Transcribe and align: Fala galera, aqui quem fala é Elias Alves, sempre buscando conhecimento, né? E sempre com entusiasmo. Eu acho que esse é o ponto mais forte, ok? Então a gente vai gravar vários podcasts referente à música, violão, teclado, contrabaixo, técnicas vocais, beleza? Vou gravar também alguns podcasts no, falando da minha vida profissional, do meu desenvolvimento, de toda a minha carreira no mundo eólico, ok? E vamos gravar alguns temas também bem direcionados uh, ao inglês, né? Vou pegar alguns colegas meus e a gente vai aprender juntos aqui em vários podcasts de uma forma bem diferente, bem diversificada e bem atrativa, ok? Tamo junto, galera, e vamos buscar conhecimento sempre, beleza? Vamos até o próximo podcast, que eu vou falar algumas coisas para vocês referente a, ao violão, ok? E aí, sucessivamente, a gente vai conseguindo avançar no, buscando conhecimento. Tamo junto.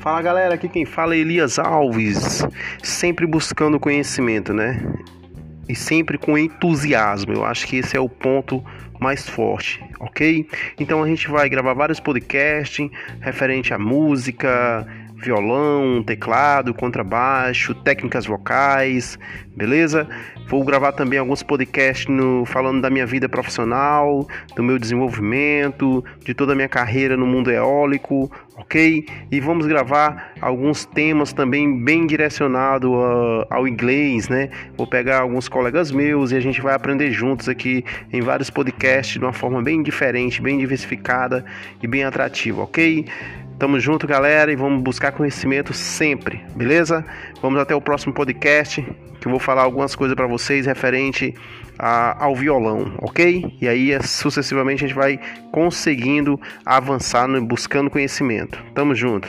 Fala 0.00 0.22
galera, 0.22 0.54
aqui 0.54 0.68
quem 0.68 0.84
fala 0.84 1.16
é 1.16 1.18
Elias 1.18 1.58
Alves, 1.58 2.46
sempre 2.80 3.26
buscando 3.26 3.80
conhecimento, 3.80 4.54
né? 4.54 4.80
E 5.68 5.74
sempre 5.74 6.16
com 6.16 6.38
entusiasmo. 6.38 7.32
Eu 7.32 7.44
acho 7.44 7.66
que 7.66 7.78
esse 7.78 7.96
é 7.96 8.00
o 8.00 8.08
ponto 8.08 8.64
mais 9.00 9.28
forte, 9.28 9.84
ok? 9.98 10.46
Então 10.78 11.02
a 11.02 11.08
gente 11.08 11.28
vai 11.28 11.48
gravar 11.48 11.74
vários 11.74 11.98
podcasts 11.98 12.88
referente 13.20 13.74
à 13.74 13.78
música, 13.78 14.86
violão, 15.18 16.02
teclado, 16.02 16.72
contrabaixo, 16.72 17.74
técnicas 17.74 18.24
vocais, 18.24 19.18
beleza? 19.56 20.08
Vou 20.48 20.64
gravar 20.64 20.92
também 20.92 21.18
alguns 21.18 21.42
podcasts 21.42 22.06
no, 22.06 22.44
falando 22.46 22.80
da 22.80 22.88
minha 22.88 23.04
vida 23.04 23.28
profissional, 23.28 24.26
do 24.56 24.62
meu 24.62 24.78
desenvolvimento, 24.78 26.02
de 26.24 26.32
toda 26.32 26.52
a 26.52 26.56
minha 26.56 26.68
carreira 26.68 27.16
no 27.16 27.26
mundo 27.26 27.50
eólico, 27.50 28.30
ok? 28.56 29.04
E 29.30 29.40
vamos 29.40 29.66
gravar 29.66 30.32
alguns 30.40 30.86
temas 30.86 31.32
também 31.32 31.84
bem 31.84 32.06
direcionados 32.06 32.90
uh, 32.90 33.44
ao 33.50 33.68
inglês, 33.68 34.28
né? 34.28 34.48
Vou 34.76 34.86
pegar 34.86 35.20
alguns 35.20 35.48
colegas 35.48 35.90
meus 35.90 36.30
e 36.30 36.36
a 36.36 36.40
gente 36.40 36.62
vai 36.62 36.74
aprender 36.74 37.10
juntos 37.10 37.48
aqui 37.48 37.84
em 38.12 38.22
vários 38.22 38.48
podcasts 38.48 39.18
de 39.18 39.24
uma 39.24 39.32
forma 39.32 39.60
bem 39.60 39.82
diferente, 39.82 40.40
bem 40.40 40.58
diversificada 40.58 41.44
e 41.82 41.86
bem 41.86 42.04
atrativa, 42.04 42.62
ok? 42.62 43.04
Tamo 43.58 43.80
junto, 43.80 44.06
galera, 44.06 44.52
e 44.52 44.56
vamos 44.56 44.80
buscar 44.80 45.10
conhecimento 45.10 45.74
sempre, 45.74 46.40
beleza? 46.54 47.04
Vamos 47.42 47.60
até 47.60 47.74
o 47.74 47.80
próximo 47.80 48.14
podcast, 48.14 48.86
que 49.20 49.26
eu 49.26 49.30
vou 49.32 49.40
falar 49.40 49.62
algumas 49.62 49.96
coisas 49.96 50.14
para 50.14 50.28
vocês 50.28 50.64
referente 50.64 51.34
a, 51.76 52.24
ao 52.24 52.36
violão, 52.36 52.94
ok? 52.98 53.56
E 53.60 53.66
aí, 53.66 54.00
sucessivamente, 54.00 54.84
a 54.84 54.86
gente 54.86 54.96
vai 54.96 55.18
conseguindo 55.50 56.40
avançar 56.64 57.26
no, 57.26 57.44
buscando 57.44 57.90
conhecimento. 57.90 58.62
Tamo 58.74 58.94
junto. 58.94 59.28